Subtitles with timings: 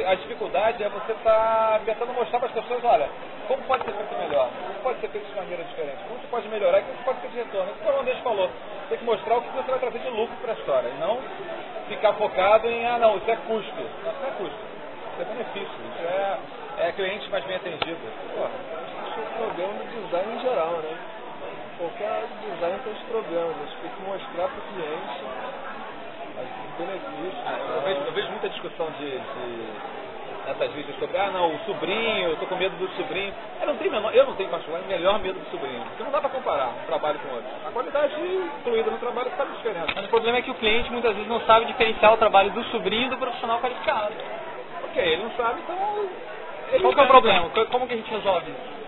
[0.00, 3.08] que a dificuldade é você estar tá tentando mostrar para as pessoas, olha,
[3.46, 6.48] como pode ser feito melhor, como pode ser feito de maneira diferente, como você pode
[6.48, 7.72] melhorar e como você pode ter de retorno.
[7.74, 8.50] Que o holandês falou.
[8.88, 11.18] Tem que mostrar o que você vai trazer de lucro para a história e não
[11.88, 13.74] ficar focado em, ah não, isso é custo.
[14.04, 14.60] Não, isso não é custo.
[15.12, 15.78] Isso é benefício.
[15.90, 16.38] Isso é,
[16.88, 18.00] é cliente mais bem atendido.
[18.34, 18.50] Porra,
[19.06, 20.96] isso é um problema do design em geral, né?
[21.78, 23.48] Qualquer design tem esse problema.
[23.48, 25.24] Você tem que mostrar para o cliente
[26.40, 27.42] os benefícios.
[27.44, 29.72] Ah, muita discussão de, de
[30.46, 33.32] nessas vídeos sobre, ah não, o sobrinho, eu tô com medo do sobrinho.
[33.60, 35.82] Eu não tenho, menor, eu não tenho particular melhor medo do sobrinho.
[35.84, 37.50] Porque não dá para comparar um trabalho com outro.
[37.66, 39.86] A qualidade incluída no trabalho faz diferença.
[39.94, 42.64] Mas o problema é que o cliente muitas vezes não sabe diferenciar o trabalho do
[42.64, 44.14] sobrinho do profissional qualificado.
[44.84, 46.08] Ok, ele não sabe, então.
[46.72, 47.50] Ele Qual que é o problema?
[47.70, 48.80] Como que a gente resolve isso?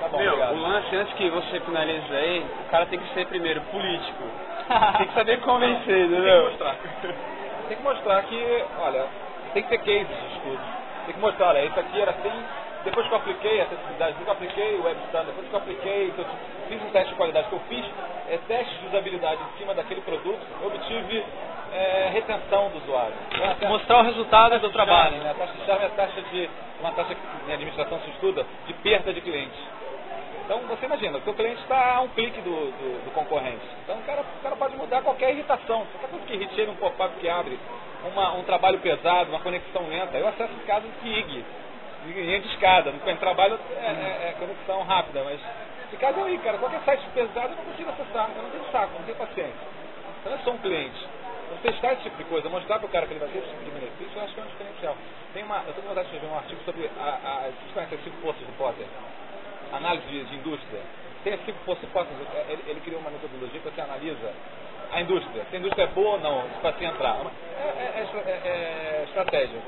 [0.00, 3.26] Tá bom, Meu, o lance antes que você finalize aí, o cara tem que ser
[3.26, 4.24] primeiro político.
[4.98, 6.44] tem que saber convencer, Tem que entendeu?
[6.44, 6.76] mostrar.
[7.74, 9.08] Tem que mostrar que, olha,
[9.52, 10.60] tem que ter cases de estudo.
[11.06, 12.44] Tem que mostrar, olha, isso aqui era assim,
[12.84, 15.54] depois que eu apliquei a acessibilidade, depois que eu apliquei o web standard, depois que
[15.54, 16.26] eu apliquei, que eu
[16.68, 17.84] fiz um teste de qualidade, que eu fiz
[18.28, 21.26] é, testes de usabilidade em cima daquele produto, eu obtive
[21.72, 23.16] é, retenção do usuário.
[23.56, 25.10] Então, Mostrar o resultado do trabalho.
[25.10, 25.30] charme, né?
[25.30, 28.46] A taxa de charme é a taxa de, uma taxa que em administração se estuda,
[28.68, 29.58] de perda de clientes.
[30.44, 33.64] Então você imagina, o seu cliente está a um clique do, do, do concorrente.
[33.82, 36.76] Então o cara, o cara pode mudar qualquer irritação, qualquer coisa que irrite ele, um
[36.76, 37.58] pop-up que abre,
[38.04, 40.18] uma, um trabalho pesado, uma conexão lenta.
[40.18, 41.44] Eu acesso casa de IG,
[42.04, 42.92] linha de escada.
[42.92, 45.40] No trabalho é, é- é conexão rápida, mas
[45.90, 46.58] de casa eu ir, cara.
[46.58, 49.66] Qualquer site pesado eu não consigo acessar, eu não tenho saco, não tenho paciência.
[50.20, 51.08] Então eu sou um cliente.
[51.46, 53.48] Então, testar esse tipo de coisa, mostrar para o cara que ele vai ter esse
[53.50, 54.96] tipo de benefício, eu acho que é um diferencial.
[55.32, 57.98] Tem uma, eu estou com vontade de escrever um artigo sobre a, a, vocês conhecem
[58.04, 58.86] cinco forças do Potter?
[59.76, 60.80] Análise de, indústria.
[61.22, 62.12] Tem as cinco do Potter,
[62.48, 64.32] ele, ele criou uma metodologia que você analisa
[64.90, 65.44] a indústria.
[65.48, 67.16] Se a indústria é boa ou não, para se entrar.
[67.56, 69.62] É, é- é é- é estratégia.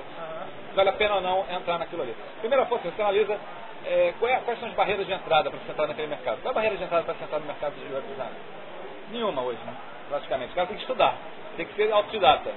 [0.74, 2.14] Vale a pena ou não entrar naquilo ali.
[2.40, 3.38] Primeira força, você analisa
[3.84, 4.12] é, é-
[4.44, 6.42] quais são as barreiras de entrada para você entrar naquele mercado.
[6.42, 8.34] Qual é a barreira de entrada para você entrar no mercado de web design?
[9.08, 9.74] Nenhuma hoje, né?
[10.08, 10.52] praticamente.
[10.52, 11.18] O cara tem que estudar,
[11.56, 12.50] tem que ser autodidata.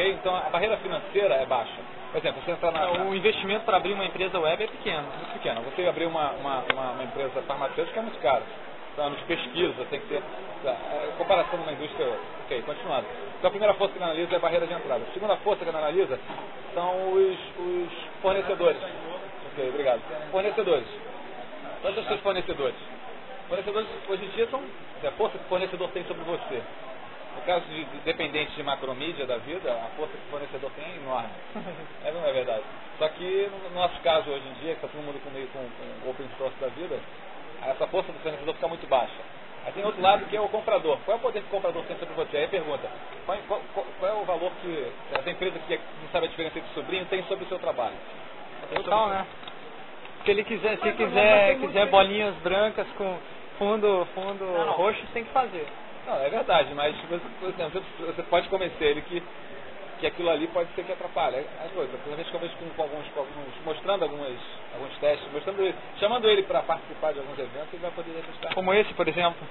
[0.00, 0.12] Ok?
[0.12, 1.82] Então a barreira financeira é baixa.
[2.10, 5.02] Por exemplo, você entrar na, na- O investimento para abrir uma empresa web é pequeno.
[5.02, 5.60] muito pequena.
[5.60, 8.44] Você abrir uma, uma, uma, uma empresa farmacêutica é muito caro.
[8.92, 10.22] Então, anos de pesquisa, tem que ter.
[10.64, 12.18] É, comparação numa indústria.
[12.44, 13.06] Ok, continuando.
[13.38, 15.04] Então, a primeira força que analisa é a barreira de entrada.
[15.08, 16.20] A segunda força que analisa
[16.74, 18.82] são os, os fornecedores.
[19.52, 20.02] Ok, obrigado.
[20.32, 20.88] Fornecedores.
[21.80, 22.76] Quais são os seus fornecedores?
[23.48, 24.64] Fornecedores, hoje em dia, são
[25.06, 26.62] a força que o fornecedor tem sobre você.
[27.36, 30.84] No caso de de dependentes de macromídia da vida, a força que o fornecedor tem
[30.84, 31.30] é enorme.
[32.04, 32.64] É, não é verdade?
[32.98, 35.58] Só que no nosso caso hoje em dia, que está todo mundo com meio com,
[36.02, 36.98] com open source da vida,
[37.62, 39.20] essa força do fornecedor fica muito baixa.
[39.66, 40.98] Aí tem outro lado que é o comprador.
[41.04, 42.38] Qual é o poder que o comprador tem sobre você?
[42.38, 42.90] Aí pergunta,
[43.26, 43.62] qual, qual-
[43.98, 47.22] qual- é o valor que essa empresa que não sabe a diferença entre sobrinho tem
[47.24, 47.96] sobre o seu trabalho?
[48.74, 49.26] Total, né?
[50.24, 53.18] Se ele quiser, se Mas, mas, mas quiser, quiser bolinhas brancas com
[53.58, 54.72] fundo, fundo não.
[54.72, 55.66] roxo, tem que fazer.
[56.10, 59.22] Não, é verdade, mas você, por exemplo, você, pode convencer ele que,
[60.00, 61.36] que aquilo ali pode ser que atrapalhe.
[61.36, 64.36] É coisa, por exemplo, converso com, com alguns, com alguns, mostrando algumas,
[64.74, 68.54] alguns testes, mostrando ele, chamando ele para participar de alguns eventos, ele vai poder testar.
[68.54, 69.46] Como esse, por exemplo.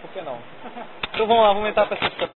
[0.00, 0.38] Por que não?
[1.12, 2.30] Então vamos lá, vamos entrar para essa